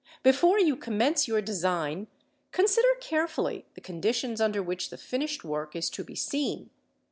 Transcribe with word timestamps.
Before 0.23 0.59
you 0.59 0.75
commence 0.75 1.27
your 1.27 1.41
design, 1.43 2.07
consider 2.51 2.87
carefully 2.99 3.67
the 3.75 3.81
conditions 3.81 4.41
under 4.41 4.63
which 4.63 4.89
the 4.89 4.97
finished 4.97 5.43
work 5.43 5.75
is 5.75 5.91
to 5.91 6.03
be 6.03 6.15
seen. 6.15 6.71